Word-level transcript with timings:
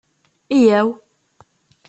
Yya-w! 0.61 0.89